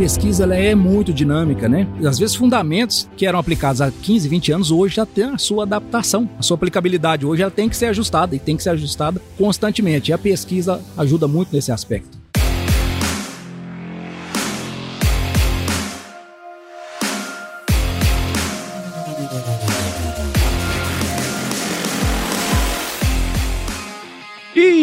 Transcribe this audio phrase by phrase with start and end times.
[0.00, 1.86] pesquisa ela é muito dinâmica, né?
[2.02, 5.64] Às vezes fundamentos que eram aplicados há 15, 20 anos hoje já tem a sua
[5.64, 6.26] adaptação.
[6.38, 10.10] A sua aplicabilidade hoje ela tem que ser ajustada e tem que ser ajustada constantemente.
[10.10, 12.19] E a pesquisa ajuda muito nesse aspecto.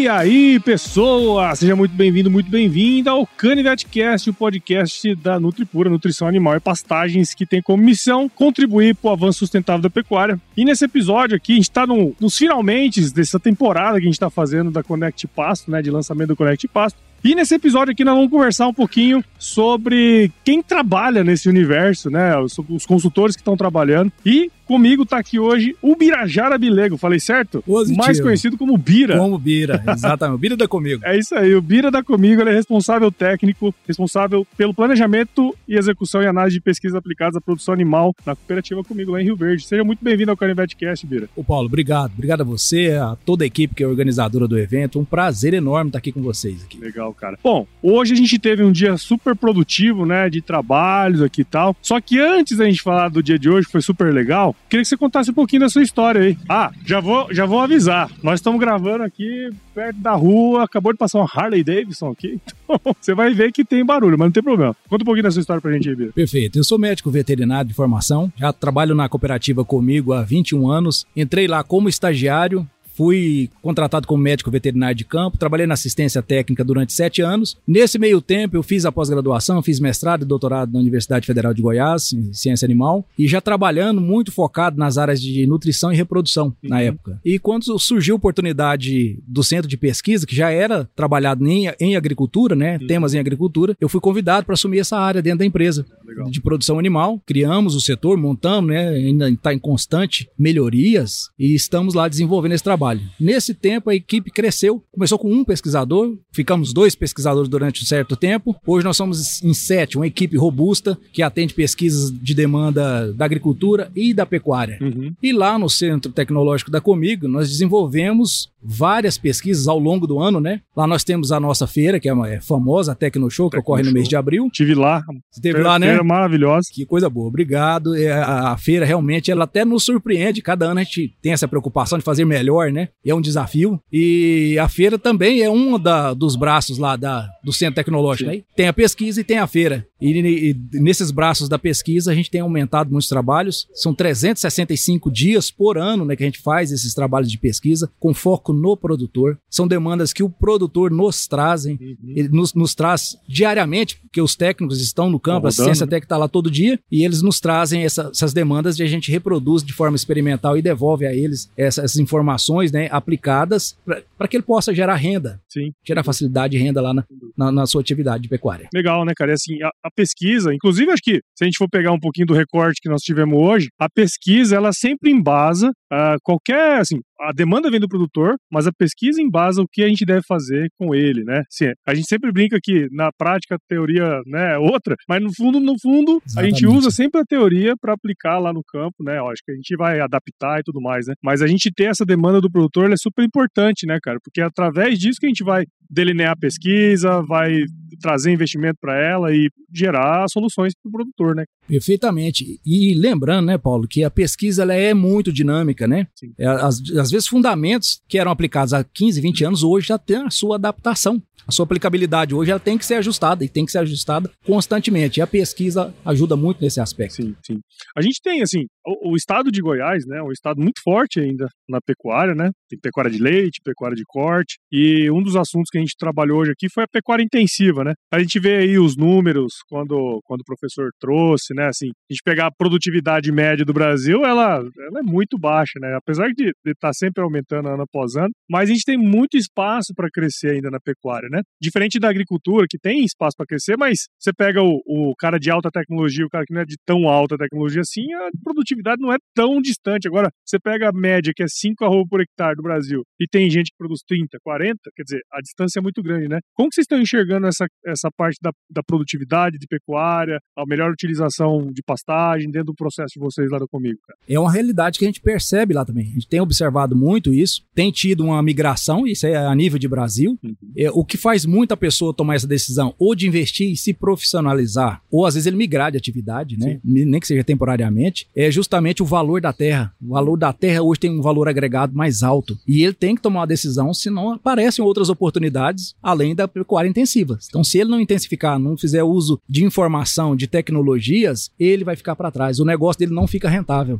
[0.07, 1.53] E aí, pessoa!
[1.53, 7.33] Seja muito bem-vindo, muito bem-vinda ao CanivetCast, o podcast da Nutripura, Nutrição Animal e Pastagens,
[7.33, 10.39] que tem como missão contribuir para o avanço sustentável da pecuária.
[10.55, 14.13] E nesse episódio aqui, a gente está no, nos finalmente dessa temporada que a gente
[14.13, 16.97] está fazendo da Connect Pasto, né, de lançamento do Connect Pasto.
[17.23, 22.37] E nesse episódio aqui nós vamos conversar um pouquinho sobre quem trabalha nesse universo, né?
[22.37, 24.11] Os, os consultores que estão trabalhando.
[24.25, 27.61] E comigo tá aqui hoje o Birajara Bilego, falei certo?
[27.61, 28.05] Positivo.
[28.05, 29.17] Mais conhecido como Bira.
[29.17, 30.35] Como Bira, exatamente.
[30.35, 31.01] O Bira da Comigo.
[31.05, 35.75] É isso aí, o Bira da Comigo ele é responsável técnico, responsável pelo planejamento e
[35.75, 39.35] execução e análise de pesquisas aplicadas à produção animal na cooperativa Comigo lá em Rio
[39.35, 39.65] Verde.
[39.65, 41.29] Seja muito bem-vindo ao Cast, Bira.
[41.35, 42.11] Ô Paulo, obrigado.
[42.13, 44.99] Obrigado a você, a toda a equipe que é organizadora do evento.
[44.99, 46.77] Um prazer enorme estar aqui com vocês aqui.
[46.77, 47.37] Legal, cara.
[47.43, 51.75] Bom, hoje a gente teve um dia super produtivo, né, de trabalhos aqui e tal.
[51.81, 54.83] Só que antes da gente falar do dia de hoje, que foi super legal, queria
[54.83, 56.37] que você contasse um pouquinho da sua história aí.
[56.47, 58.09] Ah, já vou, já vou avisar.
[58.21, 62.39] Nós estamos gravando aqui perto da rua, acabou de passar uma Harley Davidson aqui.
[62.69, 64.75] Então, você vai ver que tem barulho, mas não tem problema.
[64.89, 66.11] Conta um pouquinho da sua história pra gente aí.
[66.11, 66.59] Perfeito.
[66.59, 71.05] Eu sou médico veterinário de formação, já trabalho na cooperativa comigo há 21 anos.
[71.15, 72.67] Entrei lá como estagiário,
[72.97, 77.55] Fui contratado como médico veterinário de campo, trabalhei na assistência técnica durante sete anos.
[77.67, 81.61] Nesse meio tempo, eu fiz a pós-graduação, fiz mestrado e doutorado na Universidade Federal de
[81.61, 86.47] Goiás, em ciência animal, e já trabalhando muito focado nas áreas de nutrição e reprodução
[86.47, 86.69] uhum.
[86.69, 87.21] na época.
[87.23, 91.95] E quando surgiu a oportunidade do centro de pesquisa, que já era trabalhado em, em
[91.95, 92.87] agricultura, né, uhum.
[92.87, 96.31] temas em agricultura, eu fui convidado para assumir essa área dentro da empresa Legal.
[96.31, 97.21] de produção animal.
[97.27, 102.63] Criamos o setor, montamos, né, ainda está em constante melhorias e estamos lá desenvolvendo esse
[102.63, 103.01] trabalho trabalho.
[103.19, 108.15] Nesse tempo, a equipe cresceu, começou com um pesquisador, ficamos dois pesquisadores durante um certo
[108.15, 108.55] tempo.
[108.65, 113.91] Hoje nós somos em sete, uma equipe robusta que atende pesquisas de demanda da agricultura
[113.95, 114.77] e da pecuária.
[114.81, 115.13] Uhum.
[115.21, 120.39] E lá no Centro Tecnológico da Comigo, nós desenvolvemos várias pesquisas ao longo do ano,
[120.39, 120.61] né?
[120.75, 123.57] Lá nós temos a nossa feira, que é, uma, é famosa, a Tecno Show, que
[123.57, 124.49] Tecno ocorre no mês de abril.
[124.51, 125.03] Tive lá.
[125.31, 125.87] Você teve lá, né?
[125.87, 126.67] Feira maravilhosa.
[126.71, 127.95] Que coisa boa, obrigado.
[127.95, 130.41] É, a, a feira realmente, ela até nos surpreende.
[130.41, 132.89] Cada ano a gente tem essa preocupação de fazer melhor, né?
[133.05, 133.79] É um desafio.
[133.91, 138.29] E a feira também é um da, dos braços lá da, do Centro Tecnológico.
[138.29, 138.41] Né?
[138.55, 139.87] Tem a pesquisa e tem a feira.
[139.99, 143.67] E, e, nesses braços da pesquisa a gente tem aumentado muitos trabalhos.
[143.73, 148.13] São 365 dias por ano né, que a gente faz esses trabalhos de pesquisa com
[148.13, 149.37] foco no produtor.
[149.49, 152.13] São demandas que o produtor nos trazem, uhum.
[152.15, 156.05] ele nos, nos traz diariamente, porque os técnicos estão no campo, tá a ciência técnica
[156.05, 159.63] está lá todo dia, e eles nos trazem essa, essas demandas e a gente reproduz
[159.63, 163.77] de forma experimental e devolve a eles essas, essas informações né, aplicadas
[164.17, 165.71] para que ele possa gerar renda, Sim.
[165.85, 167.05] gerar facilidade de renda lá na,
[167.37, 168.69] na, na sua atividade de pecuária.
[168.73, 169.31] Legal, né, cara?
[169.31, 172.27] E assim, a, a pesquisa, inclusive acho que se a gente for pegar um pouquinho
[172.27, 177.31] do recorte que nós tivemos hoje, a pesquisa ela sempre embasa uh, qualquer, assim, a
[177.31, 180.93] demanda vem do produtor, mas a pesquisa embasa o que a gente deve fazer com
[180.93, 181.43] ele, né?
[181.49, 185.33] Sim, a gente sempre brinca que na prática a teoria né, é outra, mas no
[185.33, 186.53] fundo, no fundo, Exatamente.
[186.53, 189.17] a gente usa sempre a teoria para aplicar lá no campo, né?
[189.17, 191.13] Eu acho que a gente vai adaptar e tudo mais, né?
[191.23, 194.19] Mas a gente ter essa demanda do produtor é super importante, né, cara?
[194.23, 197.55] Porque é através disso que a gente vai delinear a pesquisa, vai
[198.01, 201.45] trazer investimento para ela e gerar soluções para o produtor, né?
[201.67, 202.59] Perfeitamente.
[202.65, 206.07] E lembrando, né, Paulo, que a pesquisa ela é muito dinâmica, né?
[206.37, 210.17] É, às, às vezes fundamentos que eram aplicados há 15, 20 anos hoje já tem
[210.17, 211.21] a sua adaptação.
[211.45, 215.19] A sua aplicabilidade hoje ela tem que ser ajustada e tem que ser ajustada constantemente.
[215.19, 217.15] E a pesquisa ajuda muito nesse aspecto.
[217.15, 217.59] Sim, sim.
[217.95, 221.47] A gente tem, assim, o, o estado de Goiás, né, um estado muito forte ainda
[221.69, 222.49] na pecuária, né?
[222.69, 224.57] Tem pecuária de leite, pecuária de corte.
[224.71, 227.93] E um dos assuntos que a gente trabalhou hoje aqui foi a pecuária intensiva, né?
[228.11, 231.67] A gente vê aí os números quando, quando o professor trouxe, né?
[231.67, 235.95] Assim, a gente pegar a produtividade média do Brasil, ela, ela é muito baixa, né?
[235.95, 239.93] Apesar de estar tá sempre aumentando ano após ano, mas a gente tem muito espaço
[239.95, 241.41] para crescer ainda na pecuária, né?
[241.61, 245.49] Diferente da agricultura, que tem espaço para crescer, mas você pega o, o cara de
[245.49, 249.13] alta tecnologia, o cara que não é de tão alta tecnologia assim, a produtividade não
[249.13, 250.07] é tão distante.
[250.07, 253.49] Agora, você pega a média, que é 5 arroba por hectare do Brasil, e tem
[253.49, 256.39] gente que produz 30, 40, quer dizer, a distância é muito grande, né?
[256.53, 261.71] Como vocês estão enxergando essa, essa parte da, da produtividade de pecuária, a melhor utilização
[261.71, 264.17] de pastagem dentro do processo de vocês lá do Comigo, cara?
[264.27, 266.07] É uma realidade que a gente percebe lá também.
[266.07, 269.87] A gente tem observado muito isso, tem tido uma migração, isso é a nível de
[269.87, 270.37] Brasil.
[270.43, 270.55] Uhum.
[270.77, 273.91] É, o que que faz muita pessoa tomar essa decisão ou de investir e se
[273.91, 276.79] profissionalizar, ou às vezes ele migrar de atividade, né?
[276.83, 279.91] Nem que seja temporariamente, é justamente o valor da terra.
[279.99, 282.57] O valor da terra hoje tem um valor agregado mais alto.
[282.67, 287.39] E ele tem que tomar uma decisão, senão aparecem outras oportunidades além da pecuária intensiva.
[287.49, 292.15] Então, se ele não intensificar, não fizer uso de informação, de tecnologias, ele vai ficar
[292.15, 292.59] para trás.
[292.59, 293.99] O negócio dele não fica rentável.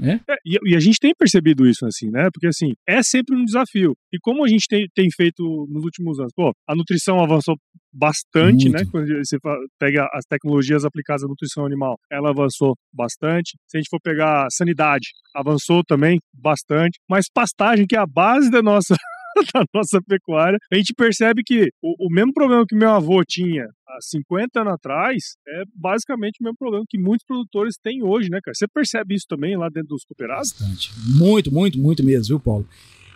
[0.00, 0.12] É?
[0.14, 2.28] É, e, e, a gente tem percebido isso, assim, né?
[2.32, 3.94] Porque, assim, é sempre um desafio.
[4.12, 6.32] E como a gente tem, tem feito nos últimos anos?
[6.34, 7.56] Pô, a nutrição avançou
[7.92, 8.78] bastante, né?
[8.78, 8.84] Muito.
[8.84, 8.90] né?
[8.90, 9.38] Quando você
[9.78, 13.56] pega as tecnologias aplicadas à nutrição animal, ela avançou bastante.
[13.68, 16.98] Se a gente for pegar sanidade, avançou também bastante.
[17.08, 18.96] Mas pastagem, que é a base da nossa
[19.54, 23.64] da nossa pecuária, a gente percebe que o, o, mesmo problema que meu avô tinha
[23.88, 28.38] há 50 anos atrás é basicamente o mesmo problema que muitos produtores têm hoje, né,
[28.42, 28.54] cara?
[28.54, 30.52] Você percebe isso também lá dentro dos cooperados?
[30.52, 30.90] Bastante.
[31.16, 32.66] Muito, muito, muito mesmo, viu, Paulo?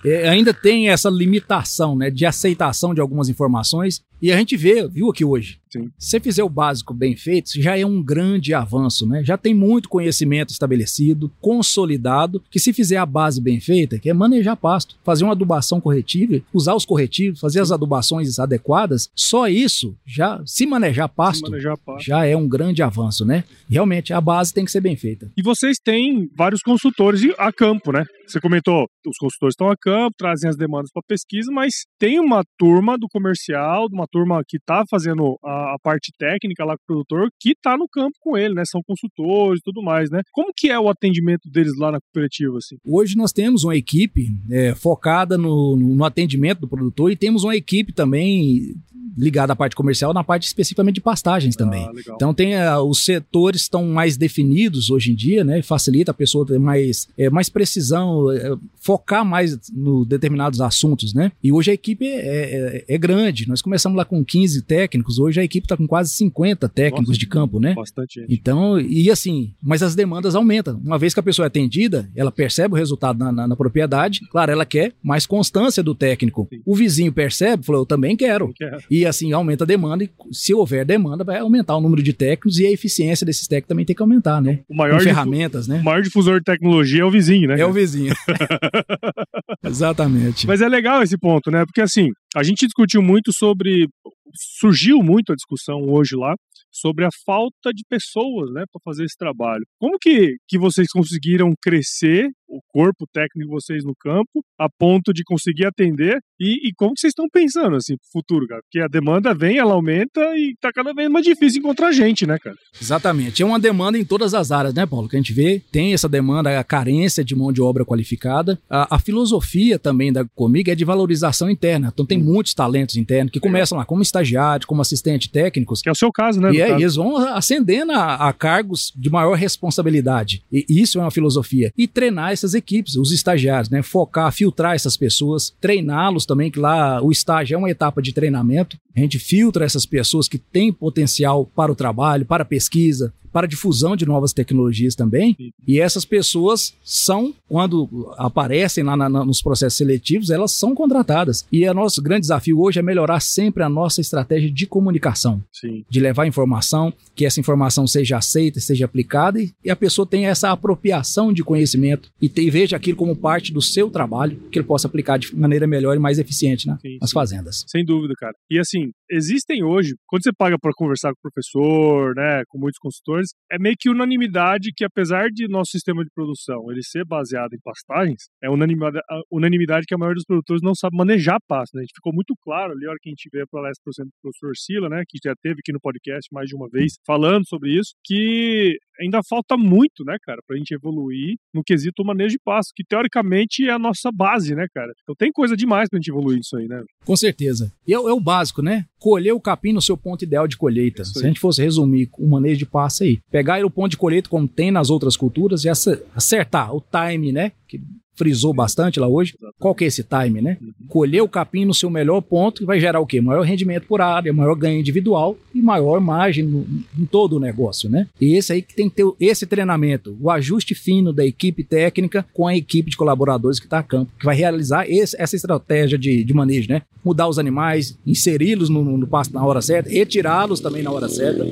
[0.05, 4.87] É, ainda tem essa limitação né, de aceitação de algumas informações e a gente vê,
[4.87, 5.59] viu aqui hoje.
[5.78, 5.90] Sim.
[5.99, 9.23] Se você fizer o básico bem feito, já é um grande avanço, né?
[9.25, 14.14] Já tem muito conhecimento estabelecido, consolidado, que se fizer a base bem feita, que é
[14.14, 19.96] manejar pasto, fazer uma adubação corretiva, usar os corretivos, fazer as adubações adequadas, só isso
[20.05, 22.05] já se manejar pasto, se manejar pasto.
[22.05, 23.44] já é um grande avanço, né?
[23.69, 25.31] Realmente a base tem que ser bem feita.
[25.37, 28.05] E vocês têm vários consultores a campo, né?
[28.26, 32.43] Você comentou, os consultores estão a campo, trazem as demandas para pesquisa, mas tem uma
[32.58, 36.87] turma do comercial, uma turma que está fazendo a, a, parte técnica lá com o
[36.87, 38.63] produtor, que está no campo com ele, né?
[38.67, 40.23] São consultores e tudo mais, né?
[40.33, 42.77] Como que é o atendimento deles lá na cooperativa, assim?
[42.85, 47.57] Hoje nós temos uma equipe é, focada no, no atendimento do produtor e temos uma
[47.57, 48.75] equipe também
[49.17, 51.85] ligada à parte comercial na parte especificamente de pastagens ah, também.
[51.85, 55.62] Ah, então tem uh, os setores estão mais definidos hoje em dia, né?
[55.62, 61.33] Facilita a pessoa ter mais, é, mais precisão, é, focar mais no determinados assuntos, né?
[61.43, 63.49] E hoje a equipe é, é, é grande.
[63.49, 67.20] Nós começamos lá com 15 técnicos, hoje a equipe está com quase 50 técnicos Nossa,
[67.20, 67.75] de campo, né?
[67.75, 68.32] Bastante gente.
[68.32, 70.81] Então, e assim, mas as demandas aumentam.
[70.85, 74.20] Uma vez que a pessoa é atendida, ela percebe o resultado na, na, na propriedade,
[74.31, 76.47] claro, ela quer mais constância do técnico.
[76.50, 76.61] Sim.
[76.64, 78.47] O vizinho percebe, falou, eu também quero.
[78.47, 78.79] Eu quero.
[78.91, 82.59] E assim aumenta a demanda e se houver demanda vai aumentar o número de técnicos
[82.59, 84.61] e a eficiência desses técnicos também tem que aumentar, né?
[84.69, 85.81] O maior Com ferramentas, né?
[85.81, 87.61] O maior difusor de tecnologia é o vizinho, né?
[87.61, 88.14] É o vizinho.
[89.64, 90.47] Exatamente.
[90.47, 91.64] Mas é legal esse ponto, né?
[91.64, 93.88] Porque assim, a gente discutiu muito sobre
[94.37, 96.35] surgiu muito a discussão hoje lá
[96.71, 99.65] sobre a falta de pessoas, né, para fazer esse trabalho.
[99.79, 105.13] Como que, que vocês conseguiram crescer o corpo técnico de vocês no campo a ponto
[105.13, 108.61] de conseguir atender e, e como que vocês estão pensando assim pro futuro, cara?
[108.63, 112.39] Porque a demanda vem, ela aumenta e tá cada vez mais difícil encontrar gente, né,
[112.39, 112.57] cara?
[112.81, 113.43] Exatamente.
[113.43, 115.09] É uma demanda em todas as áreas, né, Paulo?
[115.09, 118.59] Que a gente vê, tem essa demanda, a carência de mão de obra qualificada.
[118.69, 121.91] A, a filosofia também da Comigo é de valorização interna.
[121.93, 122.25] Então tem hum.
[122.25, 125.81] muitos talentos internos que começam lá como estagiários, como assistente técnicos.
[125.81, 126.53] Que é o seu caso, né?
[126.53, 130.43] E é, eles vão ascendendo a, a, cargos de maior responsabilidade.
[130.53, 131.73] E isso é uma filosofia.
[131.77, 133.83] E treinar essas equipes, os estagiários, né?
[133.83, 138.79] Focar, filtrar essas pessoas, treiná-los também, que lá o estágio é uma etapa de treinamento.
[138.94, 143.44] A gente filtra essas pessoas que têm potencial para o trabalho, para a pesquisa, para
[143.44, 145.37] a difusão de novas tecnologias também.
[145.69, 151.47] E essas pessoas são, quando aparecem lá na, na, nos processos seletivos, elas são contratadas.
[151.53, 155.85] E o nosso grande desafio hoje é melhorar sempre a nossa estratégia de comunicação, Sim.
[155.87, 160.31] de levar informação, que essa informação seja aceita, seja aplicada e, e a pessoa tenha
[160.31, 164.59] essa apropriação de conhecimento e, te, e, veja aquilo como parte do seu trabalho, que
[164.59, 167.14] ele possa aplicar de maneira melhor e mais eficiente né, sim, nas sim.
[167.14, 167.64] fazendas.
[167.66, 168.33] Sem dúvida, cara.
[168.50, 172.79] E assim, existem hoje, quando você paga para conversar com o professor, né, com muitos
[172.79, 177.55] consultores, é meio que unanimidade que apesar de nosso sistema de produção ele ser baseado
[177.55, 181.81] em pastagens, é unanimidade, unanimidade que a maioria dos produtores não sabe manejar pasto, né?
[181.81, 184.11] A gente ficou muito claro ali, a hora que a gente veio a palestra do
[184.23, 187.79] professor Sila, né, que já teve aqui no podcast mais de uma vez, falando sobre
[187.79, 192.73] isso, que ainda falta muito, né, cara, pra gente evoluir no quesito manejo de pasto,
[192.75, 194.93] que teoricamente é a nossa base, né, cara?
[195.03, 196.83] Então tem coisa demais pra gente evoluir isso aí, né?
[197.05, 197.73] Com certeza.
[197.87, 198.85] E é, é o básico, né?
[198.99, 201.05] Colher o capim no seu ponto ideal de colheita.
[201.05, 204.29] Se a gente fosse resumir o manejo de pasto aí, pegar o ponto de colheita
[204.29, 207.53] como tem nas outras culturas e acertar o time, né?
[207.69, 207.81] Que
[208.16, 209.35] frisou bastante lá hoje.
[209.58, 210.56] Qual que é esse time, né?
[210.61, 210.73] Uhum.
[210.88, 213.20] Colher o capim no seu melhor ponto vai gerar o quê?
[213.20, 216.66] Maior rendimento por área, maior ganho individual e maior margem no,
[216.99, 218.06] em todo o negócio, né?
[218.20, 222.26] E esse aí que tem que ter esse treinamento, o ajuste fino da equipe técnica
[222.32, 225.99] com a equipe de colaboradores que está a campo, que vai realizar esse, essa estratégia
[225.99, 226.82] de, de manejo, né?
[227.04, 231.46] Mudar os animais, inseri-los no, no pasto na hora certa, retirá-los também na hora certa,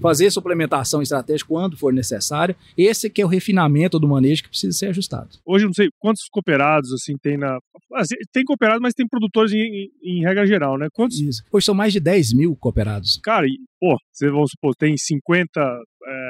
[0.00, 2.56] fazer suplementação estratégica quando for necessária.
[2.76, 5.28] Esse que é o refinamento do manejo que precisa ser ajustado.
[5.44, 7.58] Hoje não sei quantos cooperados assim tem na
[7.94, 10.86] assim, tem cooperados, mas tem produtores em, em, em regra geral, né?
[10.92, 11.18] Quantos?
[11.18, 11.42] Isso.
[11.50, 13.18] Hoje são mais de 10 mil cooperados.
[13.24, 16.25] Cara, e, pô, vocês vão supor, tem 50 é,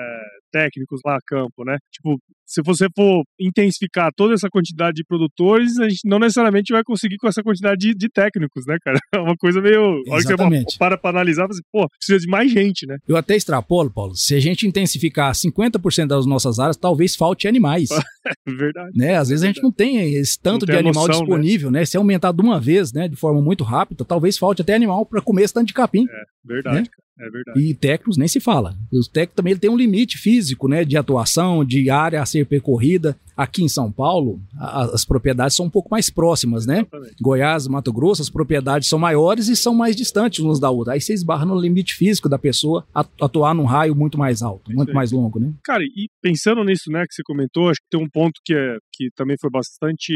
[0.57, 1.77] técnicos lá a campo, né?
[1.93, 6.83] Tipo, se você for intensificar toda essa quantidade de produtores, a gente não necessariamente vai
[6.85, 8.99] conseguir com essa quantidade de, de técnicos, né, cara?
[9.17, 10.03] É uma coisa meio.
[10.07, 10.73] Exatamente.
[10.73, 12.99] Você para para analisar, você, pô, precisa de mais gente, né?
[13.09, 14.15] Eu até extrapolo, Paulo.
[14.15, 17.89] Se a gente intensificar 50% das nossas áreas, talvez falte animais.
[18.47, 18.91] Verdade.
[18.95, 19.17] Né?
[19.17, 21.27] Às vezes a gente não tem esse tanto de animal noção, né?
[21.27, 21.81] disponível, né?
[21.81, 21.85] né?
[21.85, 25.23] Se aumentar de uma vez, né, de forma muito rápida, talvez falte até animal para
[25.23, 26.05] comer esse tanto de capim.
[26.09, 26.87] É, verdade, né?
[27.19, 27.61] É verdade.
[27.61, 28.75] E técnicos nem se fala.
[28.93, 32.47] Os técnicos também ele tem um limite físico, né, de atuação, de área a ser
[32.47, 33.17] percorrida.
[33.37, 36.81] Aqui em São Paulo, a, as propriedades são um pouco mais próximas, né?
[36.81, 37.17] Exatamente.
[37.21, 40.95] Goiás, Mato Grosso, as propriedades são maiores e são mais distantes umas da outra.
[40.95, 44.95] Aí você esbarra no limite físico da pessoa atuar num raio muito mais alto, muito
[44.95, 45.53] mais longo, né?
[45.65, 48.77] Cara, e pensando nisso, né, que você comentou, acho que tem um ponto que, é,
[48.93, 50.15] que também foi bastante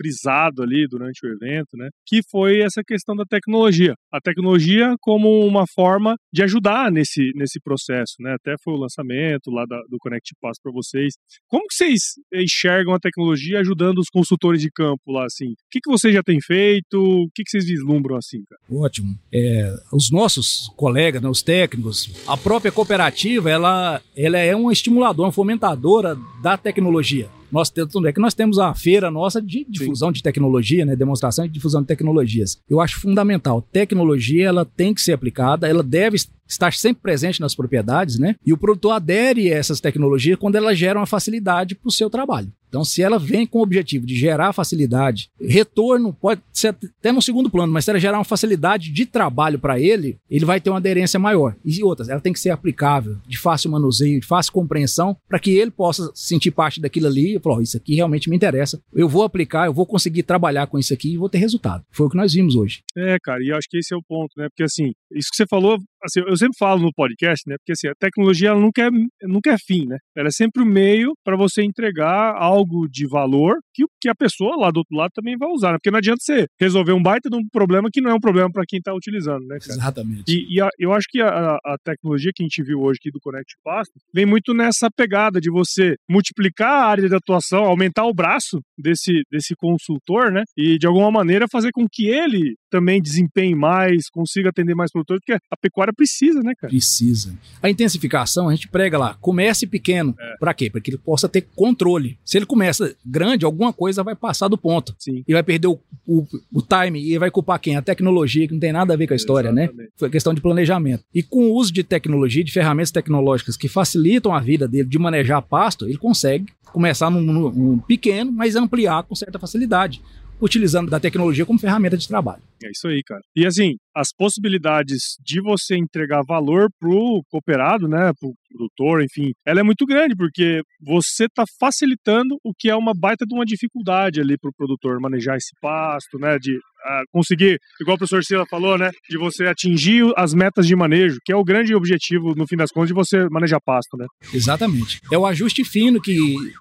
[0.00, 1.90] frisado ali durante o evento, né?
[2.06, 3.94] Que foi essa questão da tecnologia.
[4.10, 8.34] A tecnologia como uma forma de ajudar nesse, nesse processo, né?
[8.34, 11.14] Até foi o lançamento lá da, do Connect Pass para vocês.
[11.48, 12.00] Como que vocês
[12.32, 15.50] enxergam a tecnologia ajudando os consultores de campo lá, assim?
[15.50, 16.94] O que, que vocês já têm feito?
[16.94, 18.82] O que, que vocês vislumbram assim, cara?
[18.82, 19.18] Ótimo.
[19.32, 25.26] É, os nossos colegas, né, os técnicos, a própria cooperativa, ela, ela é uma estimuladora,
[25.26, 27.28] uma fomentadora da tecnologia.
[27.50, 30.14] Nós temos, é que nós temos a feira nossa de difusão Sim.
[30.14, 32.60] de tecnologia, né, demonstração e difusão de tecnologias.
[32.68, 33.62] Eu acho fundamental.
[33.72, 36.16] Tecnologia ela tem que ser aplicada, ela deve
[36.50, 38.34] estar sempre presente nas propriedades, né?
[38.44, 42.10] E o produtor adere a essas tecnologias quando elas geram uma facilidade para o seu
[42.10, 42.52] trabalho.
[42.70, 47.20] Então, se ela vem com o objetivo de gerar facilidade, retorno pode ser até no
[47.20, 50.70] segundo plano, mas se ela gerar uma facilidade de trabalho para ele, ele vai ter
[50.70, 51.56] uma aderência maior.
[51.64, 55.50] E outras, ela tem que ser aplicável, de fácil manuseio, de fácil compreensão, para que
[55.50, 59.08] ele possa sentir parte daquilo ali e falar: oh, isso aqui realmente me interessa, eu
[59.08, 61.84] vou aplicar, eu vou conseguir trabalhar com isso aqui e vou ter resultado.
[61.90, 62.82] Foi o que nós vimos hoje.
[62.96, 64.48] É, cara, e acho que esse é o ponto, né?
[64.48, 67.56] Porque assim, isso que você falou, assim, eu sempre falo no podcast, né?
[67.58, 68.90] Porque assim, a tecnologia ela nunca, é,
[69.22, 69.98] nunca é fim, né?
[70.16, 74.14] Ela é sempre o um meio para você entregar algo de valor que, que a
[74.14, 75.78] pessoa lá do outro lado também vai usar, né?
[75.78, 78.50] Porque não adianta você resolver um baita de um problema que não é um problema
[78.50, 79.58] para quem está utilizando, né?
[79.60, 79.72] Cara?
[79.72, 80.24] Exatamente.
[80.28, 83.10] E, e a, eu acho que a, a, tecnologia que a gente viu hoje aqui
[83.10, 88.04] do Connect Pasto vem muito nessa pegada de você multiplicar a área de atuação, aumentar
[88.04, 90.42] o braço desse, desse consultor, né?
[90.56, 95.20] E de alguma maneira fazer com que ele também desempenhe mais, consiga atender mais produtores,
[95.24, 96.70] porque a pecuária precisa, né, cara?
[96.70, 97.34] Precisa.
[97.62, 100.14] A intensificação, a gente prega lá, comece pequeno.
[100.18, 100.36] É.
[100.38, 100.70] Para quê?
[100.70, 102.18] Para que ele possa ter controle.
[102.24, 104.94] Se ele começa grande, alguma coisa vai passar do ponto.
[104.98, 105.24] Sim.
[105.26, 107.76] E vai perder o, o, o time e vai culpar quem?
[107.76, 109.64] A tecnologia, que não tem nada a ver com a história, né?
[109.64, 109.88] Exatamente.
[109.88, 109.92] né?
[109.96, 111.04] Foi questão de planejamento.
[111.14, 114.98] E com o uso de tecnologia, de ferramentas tecnológicas que facilitam a vida dele de
[114.98, 120.00] manejar pasto, ele consegue começar num, num pequeno, mas ampliar com certa facilidade
[120.40, 122.42] utilizando da tecnologia como ferramenta de trabalho.
[122.62, 123.22] É isso aí, cara.
[123.34, 129.60] E assim, as possibilidades de você entregar valor pro cooperado, né, pro produtor, enfim, ela
[129.60, 134.20] é muito grande, porque você está facilitando o que é uma baita de uma dificuldade
[134.20, 138.76] ali pro produtor manejar esse pasto, né, de uh, conseguir, igual o professor Sila falou,
[138.76, 142.56] né, de você atingir as metas de manejo, que é o grande objetivo, no fim
[142.56, 144.06] das contas, de você manejar pasto, né?
[144.34, 144.98] Exatamente.
[145.12, 146.18] É o ajuste fino que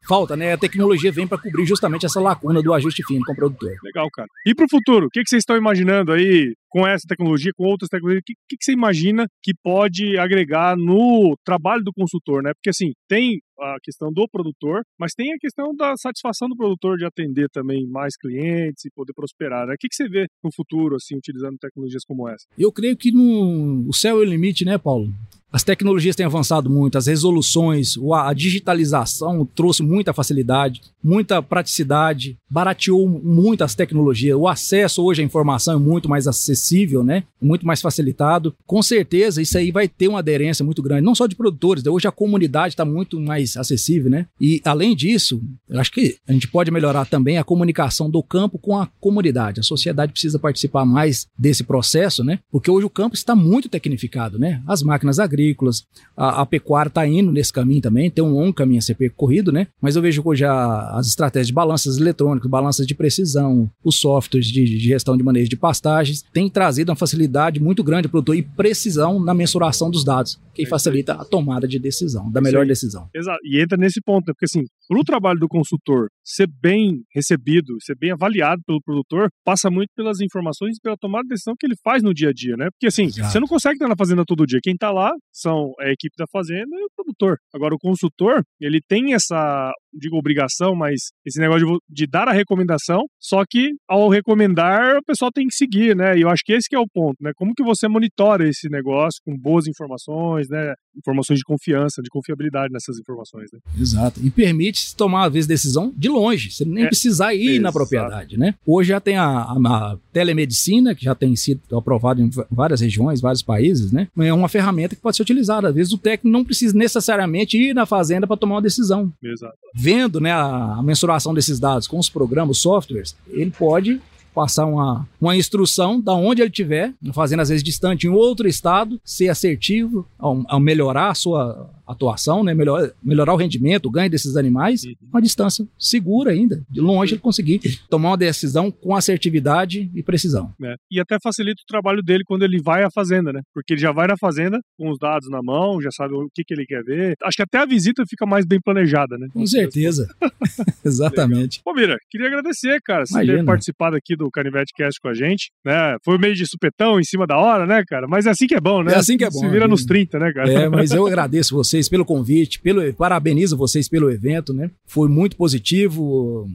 [0.07, 0.53] falta, né?
[0.53, 3.73] A tecnologia vem para cobrir justamente essa lacuna do ajuste fino com o produtor.
[3.83, 4.27] Legal, cara.
[4.45, 7.65] E para o futuro, o que, que vocês estão imaginando aí com essa tecnologia, com
[7.65, 12.43] outras tecnologias, o que, que, que, você imagina que pode agregar no trabalho do consultor,
[12.43, 12.51] né?
[12.53, 16.97] Porque assim, tem a questão do produtor, mas tem a questão da satisfação do produtor
[16.97, 19.67] de atender também mais clientes e poder prosperar.
[19.67, 19.73] Né?
[19.73, 22.45] O que, que você vê no futuro, assim, utilizando tecnologias como essa?
[22.57, 23.87] Eu creio que no...
[23.87, 25.11] o céu é o limite, né, Paulo?
[25.51, 33.07] As tecnologias têm avançado muito, as resoluções, a digitalização trouxe muita facilidade, muita praticidade, barateou
[33.07, 34.37] muito as tecnologias.
[34.37, 37.23] O acesso hoje à informação é muito mais acessível, né?
[37.41, 38.53] Muito mais facilitado.
[38.67, 42.07] Com certeza, isso aí vai ter uma aderência muito grande, não só de produtores, hoje
[42.07, 44.27] a comunidade está muito mais acessível, né?
[44.39, 48.59] E além disso, eu acho que a gente pode melhorar também a comunicação do campo
[48.59, 49.59] com a comunidade.
[49.59, 52.37] A sociedade precisa participar mais desse processo, né?
[52.51, 54.61] Porque hoje o campo está muito tecnificado, né?
[54.67, 55.85] As máquinas agrícolas agrícolas.
[56.15, 59.51] A, a pecuária está indo nesse caminho também, tem um longo caminho a ser percorrido,
[59.51, 59.67] né?
[59.81, 63.95] Mas eu vejo que hoje a, as estratégias de balanças eletrônicas, balanças de precisão, os
[63.95, 68.19] softwares de, de gestão de manejo de pastagens, têm trazido uma facilidade muito grande para
[68.19, 72.41] o produtor e precisão na mensuração dos dados, que facilita a tomada de decisão, da
[72.41, 73.07] melhor decisão.
[73.15, 73.39] Exato.
[73.43, 74.33] E entra nesse ponto, né?
[74.33, 79.29] porque assim, Para o trabalho do consultor ser bem recebido, ser bem avaliado pelo produtor,
[79.45, 82.33] passa muito pelas informações e pela tomada de decisão que ele faz no dia a
[82.33, 82.69] dia, né?
[82.71, 83.31] Porque assim, Exato.
[83.31, 84.59] você não consegue estar na fazenda todo dia.
[84.63, 87.37] Quem está lá são a equipe da fazenda e o produtor.
[87.53, 92.33] Agora, o consultor, ele tem essa digo obrigação, mas esse negócio de, de, dar a
[92.33, 96.17] recomendação, só que ao recomendar o pessoal tem que seguir, né?
[96.17, 97.31] E eu acho que esse que é o ponto, né?
[97.35, 100.73] Como que você monitora esse negócio com boas informações, né?
[100.97, 103.59] Informações de confiança, de confiabilidade nessas informações, né?
[103.79, 104.19] Exato.
[104.23, 107.61] E permite tomar, às vezes, decisão de longe, você nem é, precisar ir exato.
[107.61, 108.55] na propriedade, né?
[108.65, 113.21] Hoje já tem a, a, a, telemedicina, que já tem sido aprovada em várias regiões,
[113.21, 114.07] vários países, né?
[114.17, 115.69] É uma ferramenta que pode ser utilizada.
[115.69, 119.11] Às vezes o técnico não precisa necessariamente ir na fazenda para tomar uma decisão.
[119.23, 124.01] Exato vendo né, a, a mensuração desses dados com os programas, softwares, ele pode
[124.33, 128.99] passar uma, uma instrução da onde ele estiver, fazendo às vezes distante em outro estado,
[129.03, 132.53] ser assertivo ao, ao melhorar a sua atuação, né?
[132.53, 134.81] Melhor, melhorar o rendimento, o ganho desses animais,
[135.11, 140.53] uma distância segura ainda, de longe ele conseguir tomar uma decisão com assertividade e precisão.
[140.63, 140.75] É.
[140.91, 143.41] E até facilita o trabalho dele quando ele vai à fazenda, né?
[143.53, 146.43] Porque ele já vai na fazenda com os dados na mão, já sabe o que,
[146.43, 147.15] que ele quer ver.
[147.23, 149.27] Acho que até a visita fica mais bem planejada, né?
[149.33, 150.07] Com certeza.
[150.85, 151.61] Exatamente.
[151.63, 155.51] Pô, Mira, queria agradecer, cara, por ter participado aqui do Canivete Cast com a gente,
[155.65, 155.97] né?
[156.03, 158.07] Foi meio de supetão em cima da hora, né, cara?
[158.07, 158.93] Mas é assim que é bom, né?
[158.93, 159.39] É assim que é bom.
[159.39, 160.51] Se vira nos 30, né, cara?
[160.51, 164.69] É, mas eu agradeço você vocês pelo convite, pelo, parabenizo vocês pelo evento, né?
[164.85, 166.47] Foi muito positivo,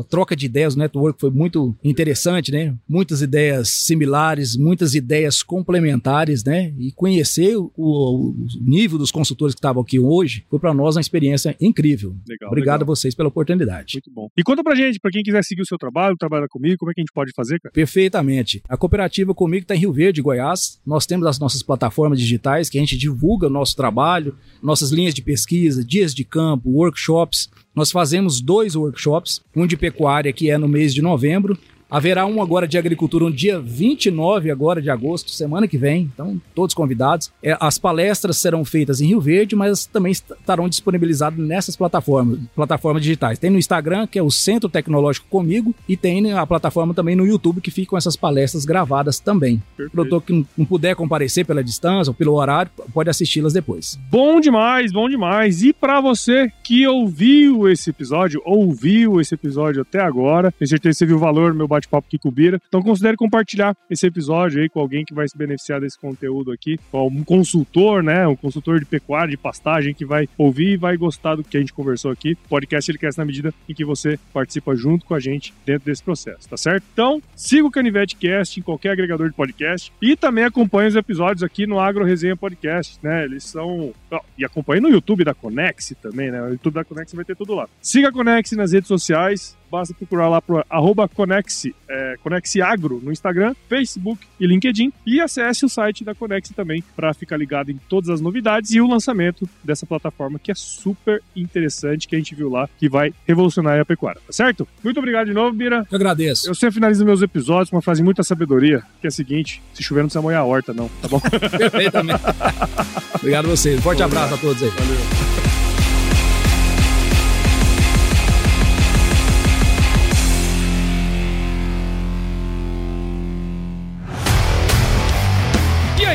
[0.00, 2.74] a troca de ideias, o network foi muito interessante, né?
[2.88, 6.72] Muitas ideias similares, muitas ideias complementares, né?
[6.78, 11.00] E conhecer o, o nível dos consultores que estavam aqui hoje foi para nós uma
[11.00, 12.14] experiência incrível.
[12.28, 12.92] Legal, Obrigado legal.
[12.92, 13.94] a vocês pela oportunidade.
[13.94, 14.28] Muito bom.
[14.36, 16.94] E conta pra gente, para quem quiser seguir o seu trabalho, trabalhar comigo, como é
[16.94, 17.72] que a gente pode fazer, cara?
[17.72, 18.62] Perfeitamente.
[18.68, 20.80] A cooperativa comigo está em Rio Verde, Goiás.
[20.86, 24.36] Nós temos as nossas plataformas digitais que a gente divulga o nosso trabalho,
[24.68, 27.48] nossas linhas de pesquisa, dias de campo, workshops.
[27.74, 31.58] Nós fazemos dois workshops, um de pecuária que é no mês de novembro
[31.90, 36.10] Haverá um agora de agricultura no dia 29 agora de agosto, semana que vem.
[36.12, 37.32] Então, todos convidados.
[37.42, 43.02] É, as palestras serão feitas em Rio Verde, mas também estarão disponibilizadas nessas plataformas, plataformas
[43.02, 43.38] digitais.
[43.38, 47.26] Tem no Instagram, que é o Centro Tecnológico Comigo, e tem a plataforma também no
[47.26, 49.62] YouTube, que ficam essas palestras gravadas também.
[49.76, 49.88] Perfeito.
[49.88, 53.98] O produtor que não puder comparecer pela distância ou pelo horário, pode assisti-las depois.
[54.10, 55.62] Bom demais, bom demais.
[55.62, 60.98] E para você que ouviu esse episódio, ouviu esse episódio até agora, tenho certeza que
[60.98, 62.60] você viu o valor, meu bate-papo aqui com o Bira.
[62.68, 66.78] Então considere compartilhar esse episódio aí com alguém que vai se beneficiar desse conteúdo aqui,
[66.92, 71.36] um consultor, né, um consultor de pecuária, de pastagem que vai ouvir e vai gostar
[71.36, 72.32] do que a gente conversou aqui.
[72.46, 75.86] O podcast ele cresce na medida em que você participa junto com a gente dentro
[75.86, 76.84] desse processo, tá certo?
[76.92, 81.42] Então, siga o Canivete Cast em qualquer agregador de podcast e também acompanhe os episódios
[81.42, 83.24] aqui no Agro Resenha Podcast, né?
[83.24, 83.92] Eles são
[84.36, 86.42] e acompanhe no YouTube da Conex também, né?
[86.42, 87.68] O YouTube da Conex vai ter tudo lá.
[87.80, 92.14] Siga a Conex nas redes sociais, basta procurar lá pro arroba Conex, é,
[92.62, 97.36] Agro no Instagram, Facebook e LinkedIn e acesse o site da Conex também para ficar
[97.36, 102.14] ligado em todas as novidades e o lançamento dessa plataforma que é super interessante que
[102.14, 104.66] a gente viu lá, que vai revolucionar a pecuária, tá certo?
[104.82, 105.86] Muito obrigado de novo, Bira.
[105.90, 106.48] Eu agradeço.
[106.48, 109.62] Eu sempre finalizo meus episódios com uma frase de muita sabedoria, que é a seguinte,
[109.74, 111.20] se chover não precisa molhar a horta não, tá bom?
[111.58, 112.22] Perfeitamente.
[113.14, 113.80] obrigado a vocês.
[113.80, 114.70] Forte abraço a todos aí.
[114.70, 115.47] Valeu.